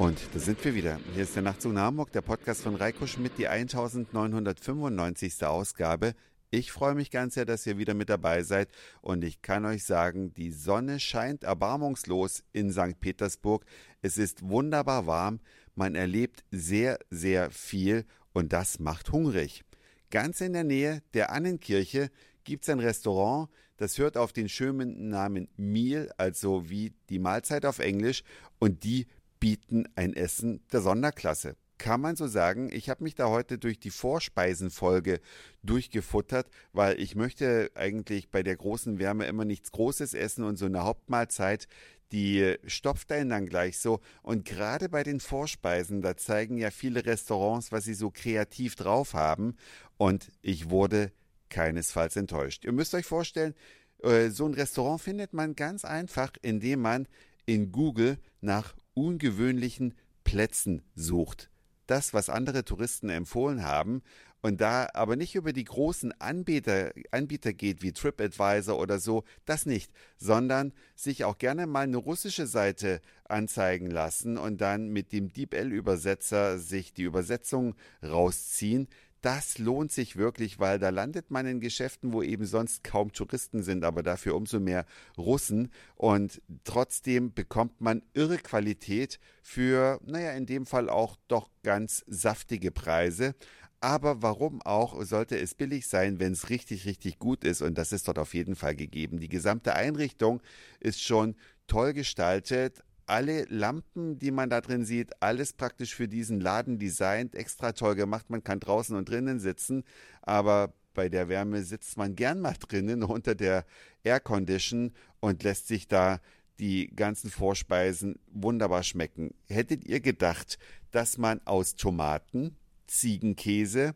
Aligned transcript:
Und 0.00 0.18
da 0.32 0.38
sind 0.38 0.64
wir 0.64 0.74
wieder. 0.74 0.98
Hier 1.12 1.24
ist 1.24 1.36
der 1.36 1.42
Nachtzug 1.42 1.74
nach 1.74 1.82
Hamburg, 1.82 2.10
der 2.12 2.22
Podcast 2.22 2.62
von 2.62 2.74
Reiko 2.74 3.06
Schmidt, 3.06 3.32
die 3.36 3.48
1995. 3.48 5.44
Ausgabe. 5.44 6.14
Ich 6.50 6.72
freue 6.72 6.94
mich 6.94 7.10
ganz 7.10 7.34
sehr, 7.34 7.44
dass 7.44 7.66
ihr 7.66 7.76
wieder 7.76 7.92
mit 7.92 8.08
dabei 8.08 8.42
seid 8.42 8.70
und 9.02 9.22
ich 9.22 9.42
kann 9.42 9.66
euch 9.66 9.84
sagen, 9.84 10.32
die 10.32 10.52
Sonne 10.52 11.00
scheint 11.00 11.44
erbarmungslos 11.44 12.44
in 12.54 12.72
St. 12.72 12.98
Petersburg. 12.98 13.66
Es 14.00 14.16
ist 14.16 14.48
wunderbar 14.48 15.06
warm, 15.06 15.38
man 15.74 15.94
erlebt 15.94 16.44
sehr, 16.50 16.98
sehr 17.10 17.50
viel 17.50 18.06
und 18.32 18.54
das 18.54 18.78
macht 18.78 19.12
hungrig. 19.12 19.64
Ganz 20.10 20.40
in 20.40 20.54
der 20.54 20.64
Nähe 20.64 21.02
der 21.12 21.30
Annenkirche 21.30 22.10
gibt 22.44 22.62
es 22.62 22.70
ein 22.70 22.80
Restaurant, 22.80 23.50
das 23.76 23.98
hört 23.98 24.16
auf 24.16 24.32
den 24.32 24.48
schönen 24.48 25.08
Namen 25.08 25.48
Meal, 25.58 26.10
also 26.16 26.70
wie 26.70 26.94
die 27.10 27.18
Mahlzeit 27.18 27.66
auf 27.66 27.80
Englisch, 27.80 28.22
und 28.58 28.84
die 28.84 29.06
bieten 29.40 29.88
ein 29.96 30.14
Essen 30.14 30.60
der 30.72 30.82
Sonderklasse. 30.82 31.56
Kann 31.78 32.02
man 32.02 32.14
so 32.14 32.26
sagen, 32.28 32.68
ich 32.70 32.90
habe 32.90 33.02
mich 33.02 33.14
da 33.14 33.28
heute 33.28 33.56
durch 33.56 33.80
die 33.80 33.90
Vorspeisenfolge 33.90 35.20
durchgefuttert, 35.62 36.50
weil 36.74 37.00
ich 37.00 37.16
möchte 37.16 37.70
eigentlich 37.74 38.30
bei 38.30 38.42
der 38.42 38.56
großen 38.56 38.98
Wärme 38.98 39.24
immer 39.24 39.46
nichts 39.46 39.72
Großes 39.72 40.12
essen 40.12 40.44
und 40.44 40.56
so 40.56 40.66
eine 40.66 40.84
Hauptmahlzeit, 40.84 41.68
die 42.12 42.56
stopft 42.66 43.10
einen 43.12 43.30
dann 43.30 43.46
gleich 43.46 43.78
so. 43.78 44.00
Und 44.22 44.44
gerade 44.44 44.88
bei 44.88 45.02
den 45.02 45.20
Vorspeisen, 45.20 46.02
da 46.02 46.16
zeigen 46.16 46.58
ja 46.58 46.70
viele 46.70 47.06
Restaurants, 47.06 47.72
was 47.72 47.84
sie 47.84 47.94
so 47.94 48.10
kreativ 48.10 48.74
drauf 48.74 49.14
haben. 49.14 49.56
Und 49.96 50.30
ich 50.42 50.70
wurde 50.70 51.12
keinesfalls 51.48 52.16
enttäuscht. 52.16 52.64
Ihr 52.64 52.72
müsst 52.72 52.94
euch 52.94 53.06
vorstellen, 53.06 53.54
äh, 54.02 54.28
so 54.28 54.46
ein 54.46 54.54
Restaurant 54.54 55.00
findet 55.00 55.32
man 55.32 55.54
ganz 55.54 55.84
einfach, 55.84 56.32
indem 56.42 56.80
man 56.80 57.08
in 57.46 57.72
Google 57.72 58.18
nach 58.40 58.74
ungewöhnlichen 58.94 59.94
Plätzen 60.24 60.82
sucht. 60.94 61.50
Das, 61.86 62.14
was 62.14 62.28
andere 62.28 62.64
Touristen 62.64 63.08
empfohlen 63.08 63.64
haben 63.64 64.02
und 64.42 64.60
da 64.60 64.88
aber 64.94 65.16
nicht 65.16 65.34
über 65.34 65.52
die 65.52 65.64
großen 65.64 66.18
Anbieter, 66.20 66.92
Anbieter 67.10 67.52
geht 67.52 67.82
wie 67.82 67.92
TripAdvisor 67.92 68.78
oder 68.78 68.98
so, 68.98 69.24
das 69.44 69.66
nicht, 69.66 69.92
sondern 70.16 70.72
sich 70.94 71.24
auch 71.24 71.38
gerne 71.38 71.66
mal 71.66 71.80
eine 71.80 71.96
russische 71.96 72.46
Seite 72.46 73.00
anzeigen 73.24 73.90
lassen 73.90 74.38
und 74.38 74.60
dann 74.60 74.88
mit 74.88 75.12
dem 75.12 75.32
DeepL-Übersetzer 75.32 76.58
sich 76.58 76.92
die 76.92 77.02
Übersetzung 77.02 77.74
rausziehen 78.02 78.88
das 79.20 79.58
lohnt 79.58 79.92
sich 79.92 80.16
wirklich, 80.16 80.58
weil 80.58 80.78
da 80.78 80.88
landet 80.88 81.30
man 81.30 81.46
in 81.46 81.60
Geschäften, 81.60 82.12
wo 82.12 82.22
eben 82.22 82.46
sonst 82.46 82.84
kaum 82.84 83.12
Touristen 83.12 83.62
sind, 83.62 83.84
aber 83.84 84.02
dafür 84.02 84.34
umso 84.34 84.60
mehr 84.60 84.86
Russen. 85.18 85.70
Und 85.94 86.40
trotzdem 86.64 87.34
bekommt 87.34 87.80
man 87.80 88.02
irre 88.14 88.38
Qualität 88.38 89.20
für, 89.42 90.00
naja, 90.04 90.32
in 90.32 90.46
dem 90.46 90.66
Fall 90.66 90.88
auch 90.88 91.16
doch 91.28 91.50
ganz 91.62 92.04
saftige 92.06 92.70
Preise. 92.70 93.34
Aber 93.80 94.22
warum 94.22 94.60
auch 94.62 95.02
sollte 95.04 95.38
es 95.38 95.54
billig 95.54 95.86
sein, 95.88 96.20
wenn 96.20 96.32
es 96.32 96.50
richtig, 96.50 96.84
richtig 96.84 97.18
gut 97.18 97.44
ist? 97.44 97.62
Und 97.62 97.78
das 97.78 97.92
ist 97.92 98.08
dort 98.08 98.18
auf 98.18 98.34
jeden 98.34 98.54
Fall 98.54 98.76
gegeben. 98.76 99.20
Die 99.20 99.28
gesamte 99.28 99.74
Einrichtung 99.74 100.42
ist 100.80 101.02
schon 101.02 101.34
toll 101.66 101.94
gestaltet 101.94 102.82
alle 103.10 103.44
Lampen, 103.48 104.18
die 104.20 104.30
man 104.30 104.50
da 104.50 104.60
drin 104.60 104.84
sieht, 104.84 105.20
alles 105.20 105.52
praktisch 105.52 105.94
für 105.94 106.06
diesen 106.06 106.40
Laden 106.40 106.78
designt, 106.78 107.34
extra 107.34 107.72
toll 107.72 107.96
gemacht. 107.96 108.30
Man 108.30 108.44
kann 108.44 108.60
draußen 108.60 108.96
und 108.96 109.08
drinnen 109.08 109.40
sitzen, 109.40 109.82
aber 110.22 110.72
bei 110.94 111.08
der 111.08 111.28
Wärme 111.28 111.62
sitzt 111.64 111.96
man 111.96 112.14
gern 112.14 112.40
mal 112.40 112.54
drinnen 112.54 113.02
unter 113.16 113.34
der 113.34 113.66
Aircondition 114.04 114.92
und 115.18 115.42
lässt 115.42 115.66
sich 115.66 115.88
da 115.88 116.20
die 116.60 116.94
ganzen 116.94 117.30
Vorspeisen 117.30 118.20
wunderbar 118.30 118.84
schmecken. 118.84 119.34
Hättet 119.48 119.86
ihr 119.86 120.00
gedacht, 120.00 120.58
dass 120.92 121.18
man 121.18 121.40
aus 121.46 121.74
Tomaten, 121.74 122.56
Ziegenkäse, 122.86 123.94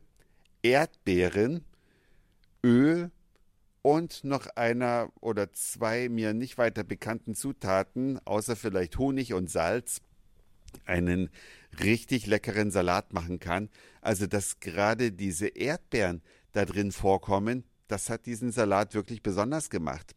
Erdbeeren, 0.62 1.64
Öl 2.64 3.10
und 3.84 4.24
noch 4.24 4.46
einer 4.56 5.12
oder 5.20 5.52
zwei 5.52 6.08
mir 6.08 6.32
nicht 6.32 6.56
weiter 6.56 6.84
bekannten 6.84 7.34
Zutaten, 7.34 8.18
außer 8.24 8.56
vielleicht 8.56 8.96
Honig 8.96 9.34
und 9.34 9.50
Salz, 9.50 10.00
einen 10.86 11.28
richtig 11.80 12.24
leckeren 12.26 12.70
Salat 12.70 13.12
machen 13.12 13.40
kann. 13.40 13.68
Also, 14.00 14.26
dass 14.26 14.58
gerade 14.58 15.12
diese 15.12 15.48
Erdbeeren 15.48 16.22
da 16.52 16.64
drin 16.64 16.92
vorkommen, 16.92 17.64
das 17.86 18.08
hat 18.08 18.24
diesen 18.24 18.52
Salat 18.52 18.94
wirklich 18.94 19.22
besonders 19.22 19.68
gemacht. 19.68 20.16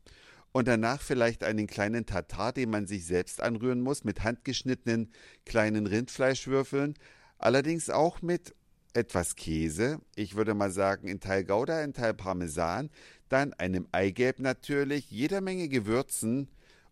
Und 0.53 0.69
danach 0.69 1.01
vielleicht 1.01 1.43
einen 1.43 1.67
kleinen 1.67 2.05
Tatar, 2.05 2.53
den 2.53 2.69
man 2.69 2.87
sich 2.87 3.05
selbst 3.05 3.41
anrühren 3.41 3.81
muss, 3.81 4.05
mit 4.05 4.23
handgeschnittenen 4.23 5.11
kleinen 5.45 5.87
Rindfleischwürfeln, 5.87 6.93
allerdings 7.37 7.89
auch 7.89 8.21
mit 8.21 8.55
etwas 8.93 9.35
Käse, 9.35 9.99
ich 10.15 10.35
würde 10.35 10.53
mal 10.53 10.71
sagen 10.71 11.07
in 11.07 11.19
Teil 11.19 11.43
Gouda, 11.43 11.83
in 11.83 11.93
Teil 11.93 12.13
Parmesan, 12.13 12.89
dann 13.29 13.53
einem 13.53 13.87
Eigelb 13.91 14.39
natürlich, 14.39 15.11
jeder 15.11 15.41
Menge 15.41 15.69
Gewürzen 15.69 16.47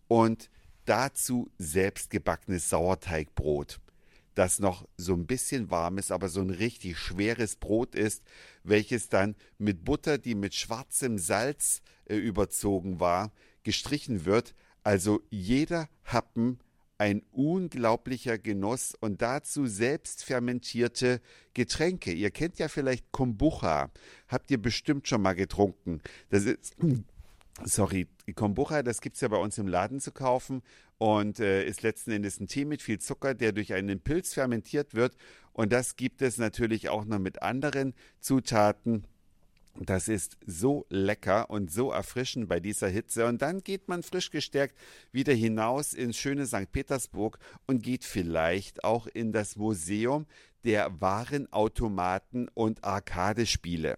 und 0.08 0.50
dazu 0.86 1.50
selbstgebackenes 1.58 2.70
Sauerteigbrot, 2.70 3.80
das 4.36 4.60
noch 4.60 4.88
so 4.98 5.14
ein 5.14 5.26
bisschen 5.26 5.72
warm 5.72 5.98
ist, 5.98 6.12
aber 6.12 6.30
so 6.30 6.42
ein 6.42 6.50
richtig 6.50 6.98
schweres 6.98 7.56
Brot 7.56 7.96
ist, 7.96 8.24
welches 8.64 9.10
dann 9.10 9.36
mit 9.58 9.84
Butter, 9.84 10.18
die 10.18 10.36
mit 10.36 10.54
schwarzem 10.54 11.18
Salz 11.18 11.82
äh, 12.06 12.16
überzogen 12.16 13.00
war, 13.00 13.32
gestrichen 13.64 14.26
wird. 14.26 14.54
Also 14.84 15.22
jeder 15.30 15.90
Happen 16.04 16.60
ein 16.98 17.22
unglaublicher 17.32 18.38
Genuss 18.38 18.94
und 19.00 19.22
dazu 19.22 19.68
selbst 19.68 20.24
fermentierte 20.24 21.22
Getränke. 21.54 22.12
Ihr 22.12 22.32
kennt 22.32 22.60
ja 22.60 22.68
vielleicht 22.68 23.12
Kombucha. 23.12 23.92
Habt 24.28 24.52
ihr 24.52 24.62
bestimmt 24.62 25.08
schon 25.08 25.22
mal 25.22 25.34
getrunken. 25.34 26.02
Das 26.30 26.46
ist 26.46 26.76
Sorry, 27.64 28.08
Kombucha, 28.36 28.84
das 28.84 29.00
gibt's 29.00 29.22
ja 29.22 29.30
bei 29.30 29.38
uns 29.38 29.58
im 29.58 29.68
Laden 29.68 30.02
zu 30.02 30.12
kaufen 30.12 30.62
und 30.98 31.40
äh, 31.40 31.66
ist 31.66 31.84
letzten 31.84 32.12
Endes 32.12 32.40
ein 32.40 32.48
Tee 32.48 32.66
mit 32.66 32.82
viel 32.82 33.00
Zucker, 33.00 33.34
der 33.34 33.54
durch 33.54 33.74
einen 33.74 34.02
Pilz 34.02 34.34
fermentiert 34.34 34.94
wird. 34.94 35.16
Und 35.54 35.72
das 35.72 35.96
gibt 35.96 36.22
es 36.22 36.38
natürlich 36.38 36.90
auch 36.90 37.06
noch 37.06 37.20
mit 37.20 37.42
anderen 37.42 37.94
Zutaten 38.20 39.08
das 39.80 40.08
ist 40.08 40.38
so 40.46 40.86
lecker 40.90 41.50
und 41.50 41.72
so 41.72 41.92
erfrischend 41.92 42.48
bei 42.48 42.60
dieser 42.60 42.88
Hitze. 42.88 43.26
Und 43.26 43.42
dann 43.42 43.62
geht 43.62 43.88
man 43.88 44.04
frisch 44.04 44.32
gestärkt 44.32 44.78
wieder 45.12 45.34
hinaus 45.34 45.94
ins 45.94 46.18
schöne 46.18 46.46
St. 46.46 46.72
Petersburg 46.72 47.38
und 47.68 47.84
geht 47.84 48.06
vielleicht 48.06 48.84
auch 48.84 49.08
in 49.08 49.32
das 49.34 49.58
Museum 49.58 50.26
der 50.64 51.02
Warenautomaten 51.02 52.50
und 52.54 52.84
Arcadespiele. 52.84 53.98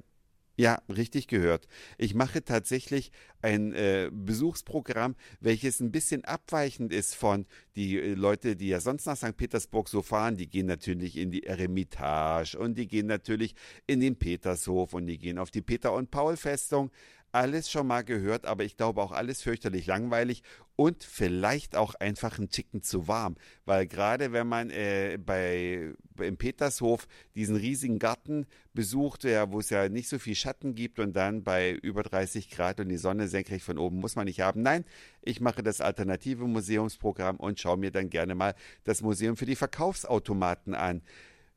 Ja, 0.60 0.82
richtig 0.90 1.28
gehört. 1.28 1.68
Ich 2.00 2.16
mache 2.16 2.44
tatsächlich 2.44 3.12
ein 3.44 3.74
äh, 3.74 4.10
Besuchsprogramm, 4.12 5.16
welches 5.40 5.80
ein 5.82 5.92
bisschen 5.92 6.26
abweichend 6.26 6.92
ist 6.92 7.14
von 7.14 7.46
die 7.76 8.00
äh, 8.00 8.16
Leute, 8.16 8.56
die 8.56 8.70
ja 8.70 8.80
sonst 8.80 9.06
nach 9.06 9.16
St. 9.18 9.38
Petersburg 9.38 9.88
so 9.88 10.02
fahren. 10.02 10.36
Die 10.36 10.50
gehen 10.50 10.66
natürlich 10.66 11.16
in 11.16 11.30
die 11.30 11.44
Eremitage 11.44 12.58
und 12.58 12.76
die 12.76 12.88
gehen 12.88 13.06
natürlich 13.06 13.54
in 13.86 14.00
den 14.00 14.16
Petershof 14.18 14.96
und 14.96 15.06
die 15.06 15.20
gehen 15.20 15.38
auf 15.38 15.52
die 15.52 15.62
Peter- 15.62 15.94
und 15.94 16.10
Paul-Festung 16.10 16.90
alles 17.32 17.70
schon 17.70 17.88
mal 17.88 18.04
gehört, 18.04 18.46
aber 18.46 18.64
ich 18.64 18.78
glaube 18.78 19.02
auch 19.02 19.12
alles 19.12 19.42
fürchterlich 19.42 19.86
langweilig 19.86 20.44
und 20.76 21.04
vielleicht 21.04 21.76
auch 21.76 21.96
einfach 21.96 22.38
ein 22.38 22.50
Ticken 22.50 22.84
zu 22.84 23.08
warm, 23.08 23.36
weil 23.66 23.88
gerade 23.88 24.32
wenn 24.32 24.48
man 24.48 24.70
äh, 24.70 25.18
bei 25.24 25.94
im 26.20 26.38
Petershof 26.38 27.08
diesen 27.36 27.56
riesigen 27.56 28.00
Garten 28.00 28.46
besucht, 28.74 29.24
ja, 29.24 29.52
wo 29.52 29.60
es 29.60 29.70
ja 29.70 29.90
nicht 29.90 30.08
so 30.08 30.20
viel 30.20 30.36
Schatten 30.36 30.76
gibt 30.76 31.00
und 31.00 31.14
dann 31.16 31.44
bei 31.44 31.74
über 31.74 32.04
30 32.04 32.50
Grad 32.50 32.80
und 32.80 32.90
die 32.90 32.98
Sonne 32.98 33.28
senkrecht 33.28 33.66
von 33.66 33.78
oben 33.78 34.00
muss 34.00 34.16
man 34.16 34.26
nicht 34.26 34.42
haben. 34.42 34.62
Nein, 34.62 34.86
ich 35.22 35.42
mache 35.42 35.64
das 35.64 35.82
alternative 35.82 36.46
Museumsprogramm 36.46 37.38
und 37.38 37.60
schaue 37.60 37.78
mir 37.78 37.92
dann 37.92 38.10
gerne 38.10 38.36
mal 38.36 38.54
das 38.84 39.02
Museum 39.02 39.36
für 39.36 39.46
die 39.46 39.56
Verkaufsautomaten 39.56 40.76
an. 40.76 41.02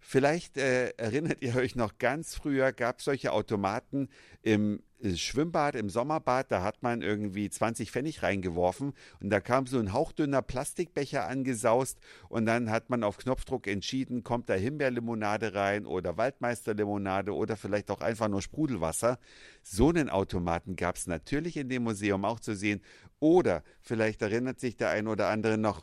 Vielleicht 0.01 0.57
äh, 0.57 0.91
erinnert 0.97 1.43
ihr 1.43 1.57
euch 1.57 1.77
noch 1.77 1.99
ganz 1.99 2.35
früher, 2.35 2.73
gab 2.73 2.99
es 2.99 3.05
solche 3.05 3.33
Automaten 3.33 4.09
im 4.43 4.83
Schwimmbad, 5.03 5.75
im 5.75 5.89
Sommerbad, 5.89 6.51
da 6.53 6.63
hat 6.63 6.83
man 6.83 7.03
irgendwie 7.03 7.49
20 7.49 7.91
Pfennig 7.91 8.23
reingeworfen 8.23 8.93
und 9.21 9.31
da 9.31 9.41
kam 9.41 9.67
so 9.67 9.79
ein 9.79 9.93
hauchdünner 9.93 10.43
Plastikbecher 10.43 11.27
angesaust 11.27 11.99
und 12.29 12.47
dann 12.47 12.71
hat 12.71 12.91
man 12.91 13.03
auf 13.05 13.17
Knopfdruck 13.17 13.67
entschieden, 13.67 14.23
kommt 14.23 14.49
da 14.49 14.55
Himbeerlimonade 14.55 15.55
rein 15.55 15.87
oder 15.87 16.17
Waldmeisterlimonade 16.17 17.35
oder 17.35 17.57
vielleicht 17.57 17.91
auch 17.91 18.01
einfach 18.01 18.29
nur 18.29 18.43
Sprudelwasser. 18.43 19.19
So 19.63 19.89
einen 19.89 20.11
Automaten 20.11 20.77
gab 20.77 20.97
es 20.97 21.07
natürlich 21.07 21.57
in 21.57 21.69
dem 21.69 21.85
Museum 21.85 22.25
auch 22.25 22.41
zu 22.41 22.55
sehen 22.55 22.83
oder 23.21 23.63
vielleicht 23.81 24.23
erinnert 24.23 24.61
sich 24.61 24.77
der 24.77 24.91
ein 24.91 25.07
oder 25.07 25.29
andere 25.29 25.59
noch, 25.59 25.83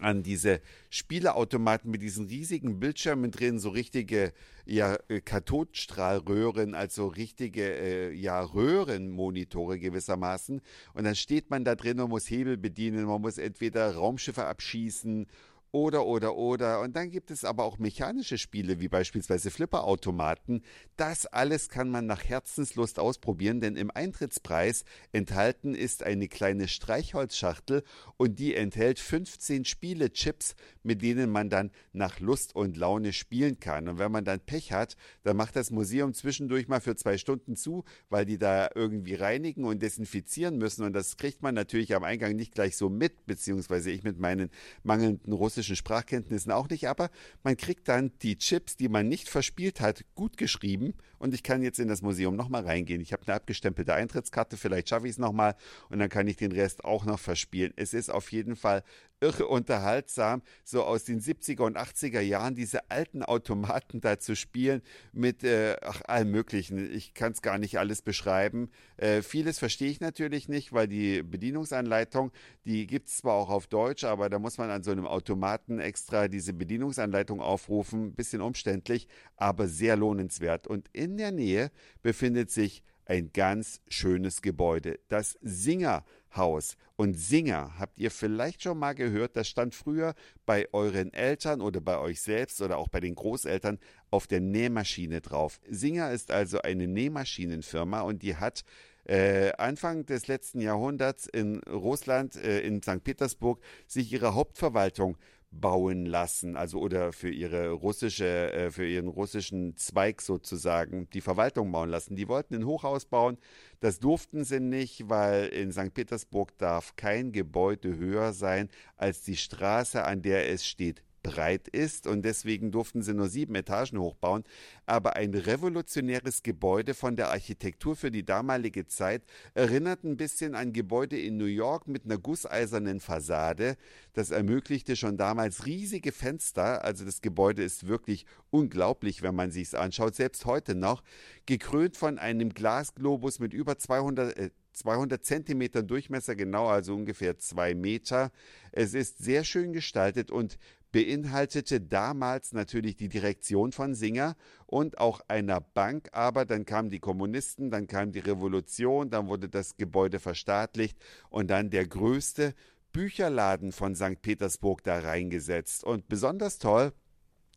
an 0.00 0.22
diese 0.22 0.60
Spieleautomaten 0.90 1.90
mit 1.90 2.02
diesen 2.02 2.26
riesigen 2.26 2.80
Bildschirmen 2.80 3.30
drin, 3.30 3.58
so 3.58 3.70
richtige 3.70 4.32
ja, 4.64 4.96
äh, 5.08 5.20
Kathodenstrahlröhren, 5.20 6.74
also 6.74 7.08
richtige 7.08 7.62
äh, 7.62 8.12
ja, 8.12 8.40
Röhrenmonitore 8.40 9.78
gewissermaßen. 9.78 10.60
Und 10.94 11.04
dann 11.04 11.16
steht 11.16 11.50
man 11.50 11.64
da 11.64 11.74
drin 11.74 12.00
und 12.00 12.10
muss 12.10 12.30
Hebel 12.30 12.56
bedienen, 12.56 13.04
man 13.04 13.20
muss 13.20 13.38
entweder 13.38 13.94
Raumschiffe 13.94 14.46
abschießen 14.46 15.26
oder, 15.72 16.04
oder, 16.04 16.36
oder. 16.36 16.80
Und 16.80 16.94
dann 16.96 17.10
gibt 17.10 17.30
es 17.30 17.46
aber 17.46 17.64
auch 17.64 17.78
mechanische 17.78 18.36
Spiele, 18.36 18.78
wie 18.80 18.88
beispielsweise 18.88 19.50
Flipperautomaten. 19.50 20.62
Das 20.96 21.24
alles 21.24 21.70
kann 21.70 21.88
man 21.90 22.04
nach 22.04 22.22
Herzenslust 22.22 22.98
ausprobieren, 22.98 23.60
denn 23.60 23.76
im 23.76 23.90
Eintrittspreis 23.90 24.84
enthalten 25.12 25.74
ist 25.74 26.02
eine 26.02 26.28
kleine 26.28 26.68
Streichholzschachtel 26.68 27.84
und 28.18 28.38
die 28.38 28.54
enthält 28.54 28.98
15 28.98 29.64
Spielechips, 29.64 30.56
mit 30.82 31.00
denen 31.00 31.30
man 31.30 31.48
dann 31.48 31.70
nach 31.94 32.20
Lust 32.20 32.54
und 32.54 32.76
Laune 32.76 33.14
spielen 33.14 33.58
kann. 33.58 33.88
Und 33.88 33.98
wenn 33.98 34.12
man 34.12 34.26
dann 34.26 34.40
Pech 34.40 34.72
hat, 34.72 34.96
dann 35.22 35.38
macht 35.38 35.56
das 35.56 35.70
Museum 35.70 36.12
zwischendurch 36.12 36.68
mal 36.68 36.82
für 36.82 36.96
zwei 36.96 37.16
Stunden 37.16 37.56
zu, 37.56 37.84
weil 38.10 38.26
die 38.26 38.36
da 38.36 38.68
irgendwie 38.74 39.14
reinigen 39.14 39.64
und 39.64 39.80
desinfizieren 39.80 40.58
müssen. 40.58 40.84
Und 40.84 40.92
das 40.92 41.16
kriegt 41.16 41.40
man 41.40 41.54
natürlich 41.54 41.94
am 41.94 42.04
Eingang 42.04 42.36
nicht 42.36 42.54
gleich 42.54 42.76
so 42.76 42.90
mit, 42.90 43.24
beziehungsweise 43.24 43.90
ich 43.90 44.02
mit 44.02 44.18
meinen 44.18 44.50
mangelnden 44.82 45.32
russischen 45.32 45.61
russischen 45.62 45.76
Sprachkenntnissen 45.76 46.50
auch 46.50 46.68
nicht, 46.68 46.88
aber 46.88 47.08
man 47.44 47.56
kriegt 47.56 47.86
dann 47.86 48.10
die 48.22 48.36
Chips, 48.36 48.76
die 48.76 48.88
man 48.88 49.08
nicht 49.08 49.28
verspielt 49.28 49.80
hat, 49.80 50.04
gut 50.16 50.36
geschrieben 50.36 50.94
und 51.18 51.34
ich 51.34 51.44
kann 51.44 51.62
jetzt 51.62 51.78
in 51.78 51.86
das 51.86 52.02
Museum 52.02 52.34
nochmal 52.34 52.64
reingehen. 52.64 53.00
Ich 53.00 53.12
habe 53.12 53.22
eine 53.26 53.36
abgestempelte 53.36 53.94
Eintrittskarte, 53.94 54.56
vielleicht 54.56 54.88
schaffe 54.88 55.06
ich 55.06 55.12
es 55.12 55.18
nochmal 55.18 55.54
und 55.88 56.00
dann 56.00 56.08
kann 56.08 56.26
ich 56.26 56.36
den 56.36 56.50
Rest 56.50 56.84
auch 56.84 57.04
noch 57.04 57.20
verspielen. 57.20 57.72
Es 57.76 57.94
ist 57.94 58.10
auf 58.10 58.32
jeden 58.32 58.56
Fall 58.56 58.82
irre 59.22 59.46
unterhaltsam, 59.46 60.42
so 60.64 60.82
aus 60.82 61.04
den 61.04 61.20
70er 61.20 61.62
und 61.62 61.78
80er 61.78 62.20
Jahren 62.20 62.54
diese 62.54 62.90
alten 62.90 63.22
Automaten 63.22 64.00
da 64.00 64.18
zu 64.18 64.34
spielen 64.34 64.82
mit 65.12 65.44
äh, 65.44 65.76
ach, 65.80 66.02
allem 66.06 66.30
Möglichen. 66.30 66.92
Ich 66.92 67.14
kann 67.14 67.32
es 67.32 67.40
gar 67.40 67.58
nicht 67.58 67.78
alles 67.78 68.02
beschreiben. 68.02 68.70
Äh, 68.96 69.22
vieles 69.22 69.58
verstehe 69.58 69.90
ich 69.90 70.00
natürlich 70.00 70.48
nicht, 70.48 70.72
weil 70.72 70.88
die 70.88 71.22
Bedienungsanleitung, 71.22 72.32
die 72.64 72.86
gibt 72.86 73.08
es 73.08 73.18
zwar 73.18 73.34
auch 73.34 73.48
auf 73.48 73.68
Deutsch, 73.68 74.04
aber 74.04 74.28
da 74.28 74.38
muss 74.38 74.58
man 74.58 74.70
an 74.70 74.82
so 74.82 74.90
einem 74.90 75.06
Automaten 75.06 75.78
extra 75.78 76.28
diese 76.28 76.52
Bedienungsanleitung 76.52 77.40
aufrufen. 77.40 78.14
Bisschen 78.14 78.42
umständlich, 78.42 79.06
aber 79.36 79.68
sehr 79.68 79.96
lohnenswert. 79.96 80.66
Und 80.66 80.88
in 80.92 81.16
der 81.16 81.30
Nähe 81.30 81.70
befindet 82.02 82.50
sich 82.50 82.82
ein 83.04 83.32
ganz 83.32 83.80
schönes 83.88 84.42
Gebäude, 84.42 84.98
das 85.08 85.38
Singer 85.42 86.04
Haus. 86.36 86.76
Und 87.02 87.14
Singer, 87.14 87.72
habt 87.80 87.98
ihr 87.98 88.12
vielleicht 88.12 88.62
schon 88.62 88.78
mal 88.78 88.94
gehört, 88.94 89.34
das 89.34 89.48
stand 89.48 89.74
früher 89.74 90.14
bei 90.46 90.68
euren 90.70 91.12
Eltern 91.12 91.60
oder 91.60 91.80
bei 91.80 91.98
euch 91.98 92.20
selbst 92.20 92.62
oder 92.62 92.78
auch 92.78 92.86
bei 92.86 93.00
den 93.00 93.16
Großeltern 93.16 93.80
auf 94.12 94.28
der 94.28 94.38
Nähmaschine 94.38 95.20
drauf. 95.20 95.58
Singer 95.68 96.12
ist 96.12 96.30
also 96.30 96.62
eine 96.62 96.86
Nähmaschinenfirma 96.86 98.02
und 98.02 98.22
die 98.22 98.36
hat 98.36 98.62
äh, 99.04 99.50
Anfang 99.58 100.06
des 100.06 100.28
letzten 100.28 100.60
Jahrhunderts 100.60 101.26
in 101.26 101.58
Russland, 101.64 102.36
äh, 102.36 102.60
in 102.60 102.80
St. 102.82 103.02
Petersburg, 103.02 103.60
sich 103.88 104.12
ihre 104.12 104.36
Hauptverwaltung 104.36 105.16
bauen 105.52 106.06
lassen, 106.06 106.56
also 106.56 106.80
oder 106.80 107.12
für 107.12 107.30
ihre 107.30 107.70
russische, 107.70 108.52
äh, 108.52 108.70
für 108.70 108.86
ihren 108.86 109.08
russischen 109.08 109.76
Zweig 109.76 110.22
sozusagen 110.22 111.08
die 111.10 111.20
Verwaltung 111.20 111.70
bauen 111.70 111.90
lassen. 111.90 112.16
Die 112.16 112.28
wollten 112.28 112.54
ein 112.54 112.66
Hochhaus 112.66 113.04
bauen, 113.04 113.38
das 113.80 114.00
durften 114.00 114.44
sie 114.44 114.60
nicht, 114.60 115.08
weil 115.08 115.46
in 115.46 115.70
St. 115.72 115.94
Petersburg 115.94 116.56
darf 116.58 116.96
kein 116.96 117.32
Gebäude 117.32 117.96
höher 117.96 118.32
sein 118.32 118.68
als 118.96 119.22
die 119.22 119.36
Straße, 119.36 120.04
an 120.04 120.22
der 120.22 120.50
es 120.50 120.66
steht 120.66 121.02
breit 121.22 121.68
ist 121.68 122.06
und 122.06 122.22
deswegen 122.22 122.72
durften 122.72 123.02
sie 123.02 123.14
nur 123.14 123.28
sieben 123.28 123.54
Etagen 123.54 123.98
hochbauen. 123.98 124.44
Aber 124.86 125.16
ein 125.16 125.34
revolutionäres 125.34 126.42
Gebäude 126.42 126.94
von 126.94 127.16
der 127.16 127.30
Architektur 127.30 127.96
für 127.96 128.10
die 128.10 128.24
damalige 128.24 128.86
Zeit 128.86 129.22
erinnert 129.54 130.04
ein 130.04 130.16
bisschen 130.16 130.54
an 130.54 130.72
Gebäude 130.72 131.18
in 131.18 131.36
New 131.36 131.44
York 131.44 131.86
mit 131.86 132.04
einer 132.04 132.18
gusseisernen 132.18 133.00
Fassade. 133.00 133.76
Das 134.12 134.30
ermöglichte 134.30 134.96
schon 134.96 135.16
damals 135.16 135.66
riesige 135.66 136.12
Fenster. 136.12 136.84
Also 136.84 137.04
das 137.04 137.20
Gebäude 137.20 137.62
ist 137.62 137.86
wirklich 137.86 138.26
unglaublich, 138.50 139.22
wenn 139.22 139.34
man 139.34 139.50
sich 139.50 139.68
es 139.68 139.74
anschaut, 139.74 140.14
selbst 140.14 140.44
heute 140.44 140.74
noch. 140.74 141.02
Gekrönt 141.46 141.96
von 141.96 142.18
einem 142.18 142.50
Glasglobus 142.50 143.38
mit 143.38 143.54
über 143.54 143.78
200, 143.78 144.36
äh, 144.36 144.50
200 144.72 145.24
Zentimetern 145.24 145.86
Durchmesser, 145.86 146.34
genau, 146.34 146.68
also 146.68 146.94
ungefähr 146.94 147.38
zwei 147.38 147.74
Meter. 147.74 148.30
Es 148.72 148.94
ist 148.94 149.18
sehr 149.18 149.44
schön 149.44 149.72
gestaltet 149.72 150.30
und 150.30 150.58
beinhaltete 150.92 151.80
damals 151.80 152.52
natürlich 152.52 152.96
die 152.96 153.08
Direktion 153.08 153.72
von 153.72 153.94
Singer 153.94 154.36
und 154.66 154.98
auch 154.98 155.20
einer 155.26 155.60
Bank, 155.60 156.10
aber 156.12 156.44
dann 156.44 156.66
kamen 156.66 156.90
die 156.90 157.00
Kommunisten, 157.00 157.70
dann 157.70 157.86
kam 157.86 158.12
die 158.12 158.20
Revolution, 158.20 159.10
dann 159.10 159.26
wurde 159.26 159.48
das 159.48 159.76
Gebäude 159.76 160.20
verstaatlicht 160.20 160.98
und 161.30 161.48
dann 161.50 161.70
der 161.70 161.86
größte 161.86 162.54
Bücherladen 162.92 163.72
von 163.72 163.96
St. 163.96 164.20
Petersburg 164.20 164.82
da 164.84 164.98
reingesetzt. 164.98 165.82
Und 165.82 166.08
besonders 166.08 166.58
toll 166.58 166.92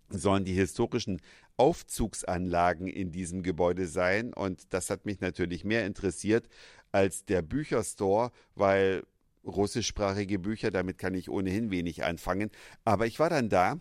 sollen 0.10 0.46
die 0.46 0.54
historischen 0.54 1.22
Aufzugsanlagen 1.58 2.88
in 2.88 3.12
diesem 3.12 3.44
Gebäude 3.44 3.88
sein. 3.88 4.34
Und 4.34 4.74
das 4.74 4.90
hat 4.90 5.06
mich 5.06 5.20
natürlich 5.20 5.66
mehr 5.66 5.86
interessiert 5.86 6.48
als 6.92 7.26
der 7.26 7.42
Bücherstore, 7.42 8.32
weil 8.56 9.04
russischsprachige 9.45 10.39
Bücher, 10.39 10.71
damit 10.71 10.97
kann 10.97 11.13
ich 11.13 11.30
ohnehin 11.30 11.71
wenig 11.71 12.03
anfangen. 12.03 12.50
Aber 12.83 13.06
ich 13.06 13.19
war 13.19 13.30
dann 13.30 13.50
da 13.50 13.80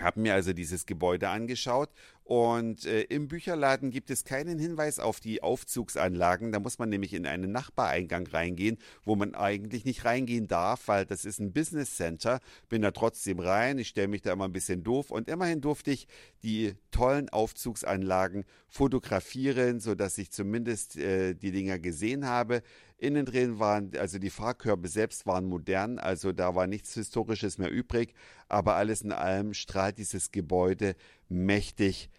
habe 0.00 0.20
mir 0.20 0.34
also 0.34 0.52
dieses 0.52 0.86
Gebäude 0.86 1.28
angeschaut 1.28 1.90
und 2.24 2.86
äh, 2.86 3.02
im 3.02 3.28
Bücherladen 3.28 3.90
gibt 3.90 4.08
es 4.08 4.24
keinen 4.24 4.58
Hinweis 4.58 4.98
auf 4.98 5.20
die 5.20 5.42
Aufzugsanlagen. 5.42 6.52
Da 6.52 6.60
muss 6.60 6.78
man 6.78 6.88
nämlich 6.88 7.12
in 7.12 7.26
einen 7.26 7.52
Nachbareingang 7.52 8.26
reingehen, 8.28 8.78
wo 9.04 9.16
man 9.16 9.34
eigentlich 9.34 9.84
nicht 9.84 10.04
reingehen 10.04 10.46
darf, 10.46 10.88
weil 10.88 11.04
das 11.04 11.24
ist 11.24 11.40
ein 11.40 11.52
Business 11.52 11.96
Center. 11.96 12.40
Bin 12.68 12.82
da 12.82 12.92
trotzdem 12.92 13.38
rein. 13.38 13.78
Ich 13.78 13.88
stelle 13.88 14.08
mich 14.08 14.22
da 14.22 14.32
immer 14.32 14.46
ein 14.46 14.52
bisschen 14.52 14.82
doof 14.82 15.10
und 15.10 15.28
immerhin 15.28 15.60
durfte 15.60 15.90
ich 15.90 16.06
die 16.42 16.74
tollen 16.90 17.28
Aufzugsanlagen 17.28 18.44
fotografieren, 18.68 19.80
sodass 19.80 20.16
ich 20.16 20.30
zumindest 20.30 20.96
äh, 20.96 21.34
die 21.34 21.50
Dinger 21.50 21.78
gesehen 21.78 22.26
habe. 22.26 22.62
Innen 23.02 23.26
drin 23.26 23.58
waren, 23.58 23.90
also 23.98 24.18
die 24.20 24.30
Fahrkörbe 24.30 24.86
selbst 24.86 25.26
waren 25.26 25.44
modern, 25.46 25.98
also 25.98 26.32
da 26.32 26.54
war 26.54 26.68
nichts 26.68 26.94
Historisches 26.94 27.58
mehr 27.58 27.70
übrig, 27.70 28.14
aber 28.48 28.76
alles 28.76 29.02
in 29.02 29.10
allem 29.10 29.54
strahlt 29.54 29.98
dieses 29.98 30.30
Gebäude 30.30 30.94
mächtig 31.28 32.10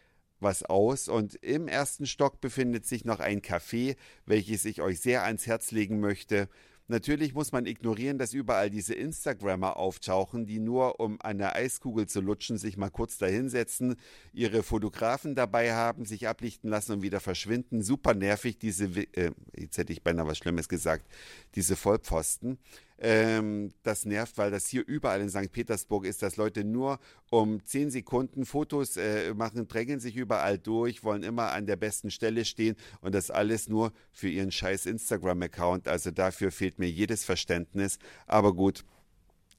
was 0.41 0.63
aus. 0.63 1.07
Und 1.07 1.35
im 1.35 1.69
ersten 1.69 2.05
Stock 2.05 2.41
befindet 2.41 2.85
sich 2.85 3.05
noch 3.05 3.21
ein 3.21 3.41
Café, 3.41 3.95
welches 4.25 4.65
ich 4.65 4.81
euch 4.81 4.99
sehr 4.99 5.23
ans 5.23 5.47
Herz 5.47 5.71
legen 5.71 6.01
möchte. 6.01 6.49
Natürlich 6.87 7.33
muss 7.33 7.51
man 7.51 7.65
ignorieren, 7.65 8.17
dass 8.17 8.33
überall 8.33 8.69
diese 8.69 8.93
Instagrammer 8.93 9.77
auftauchen, 9.77 10.45
die 10.45 10.59
nur, 10.59 10.99
um 10.99 11.17
der 11.23 11.55
Eiskugel 11.55 12.07
zu 12.07 12.19
lutschen, 12.19 12.57
sich 12.57 12.75
mal 12.75 12.89
kurz 12.89 13.17
dahinsetzen, 13.17 13.95
ihre 14.33 14.63
Fotografen 14.63 15.33
dabei 15.33 15.73
haben, 15.73 16.05
sich 16.05 16.27
ablichten 16.27 16.69
lassen 16.69 16.93
und 16.93 17.01
wieder 17.01 17.21
verschwinden. 17.21 17.81
Super 17.81 18.13
nervig, 18.13 18.59
diese, 18.59 18.85
äh, 18.85 19.31
jetzt 19.55 19.77
hätte 19.77 19.93
ich 19.93 20.03
beinahe 20.03 20.27
was 20.27 20.37
Schlimmes 20.37 20.67
gesagt, 20.67 21.07
diese 21.55 21.75
Vollpfosten. 21.75 22.57
Ähm, 22.99 23.73
das 23.83 24.05
nervt, 24.05 24.37
weil 24.37 24.51
das 24.51 24.67
hier 24.67 24.85
überall 24.85 25.21
in 25.21 25.29
St. 25.29 25.51
Petersburg 25.51 26.05
ist, 26.05 26.21
dass 26.21 26.37
Leute 26.37 26.63
nur 26.63 26.99
um 27.29 27.63
10 27.65 27.89
Sekunden 27.91 28.45
Fotos 28.45 28.97
äh, 28.97 29.33
machen, 29.33 29.67
drängen 29.67 29.99
sich 29.99 30.15
überall 30.15 30.57
durch, 30.57 31.03
wollen 31.03 31.23
immer 31.23 31.51
an 31.51 31.65
der 31.65 31.75
besten 31.75 32.11
Stelle 32.11 32.45
stehen 32.45 32.75
und 33.01 33.15
das 33.15 33.31
alles 33.31 33.67
nur 33.67 33.91
für 34.11 34.29
ihren 34.29 34.51
scheiß 34.51 34.85
Instagram-Account. 34.85 35.87
Also 35.87 36.11
dafür 36.11 36.51
fehlt 36.51 36.79
mir 36.79 36.89
jedes 36.89 37.25
Verständnis. 37.25 37.97
Aber 38.27 38.53
gut, 38.53 38.85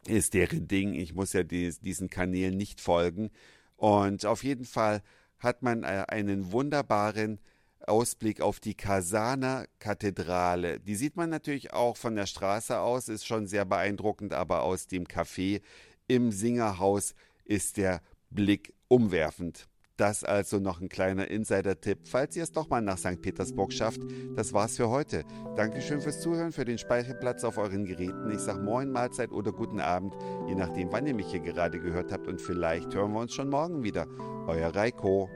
ist 0.06 0.34
deren 0.34 0.68
Ding. 0.68 0.94
Ich 0.94 1.14
muss 1.14 1.32
ja 1.32 1.42
dies, 1.42 1.80
diesen 1.80 2.08
Kanälen 2.08 2.56
nicht 2.56 2.80
folgen. 2.80 3.30
Und 3.76 4.24
auf 4.26 4.44
jeden 4.44 4.64
Fall 4.64 5.02
hat 5.38 5.62
man 5.62 5.82
äh, 5.82 6.04
einen 6.08 6.52
wunderbaren 6.52 7.40
Ausblick 7.88 8.40
auf 8.40 8.60
die 8.60 8.74
Kasana 8.74 9.64
Kathedrale. 9.78 10.80
Die 10.80 10.96
sieht 10.96 11.16
man 11.16 11.30
natürlich 11.30 11.72
auch 11.72 11.96
von 11.96 12.16
der 12.16 12.26
Straße 12.26 12.78
aus, 12.78 13.08
ist 13.08 13.26
schon 13.26 13.46
sehr 13.46 13.64
beeindruckend, 13.64 14.32
aber 14.32 14.62
aus 14.62 14.86
dem 14.86 15.04
Café 15.04 15.60
im 16.08 16.32
Singerhaus 16.32 17.14
ist 17.44 17.76
der 17.76 18.00
Blick 18.30 18.74
umwerfend. 18.88 19.68
Das 19.96 20.24
also 20.24 20.58
noch 20.58 20.80
ein 20.80 20.88
kleiner 20.88 21.30
Insider-Tipp, 21.30 22.00
falls 22.04 22.34
ihr 22.34 22.42
es 22.42 22.50
doch 22.50 22.68
mal 22.68 22.80
nach 22.80 22.98
St. 22.98 23.22
Petersburg 23.22 23.72
schafft. 23.72 24.00
Das 24.34 24.52
war's 24.52 24.76
für 24.76 24.88
heute. 24.88 25.24
Dankeschön 25.54 26.00
fürs 26.00 26.20
Zuhören, 26.20 26.50
für 26.50 26.64
den 26.64 26.78
Speicherplatz 26.78 27.44
auf 27.44 27.58
euren 27.58 27.84
Geräten. 27.84 28.28
Ich 28.30 28.40
sag 28.40 28.60
Moin, 28.60 28.90
Mahlzeit 28.90 29.30
oder 29.30 29.52
guten 29.52 29.78
Abend, 29.78 30.14
je 30.48 30.56
nachdem, 30.56 30.90
wann 30.90 31.06
ihr 31.06 31.14
mich 31.14 31.28
hier 31.28 31.40
gerade 31.40 31.78
gehört 31.78 32.10
habt. 32.10 32.26
Und 32.26 32.40
vielleicht 32.40 32.92
hören 32.92 33.12
wir 33.12 33.20
uns 33.20 33.34
schon 33.34 33.50
morgen 33.50 33.84
wieder. 33.84 34.08
Euer 34.48 34.74
Reiko. 34.74 35.30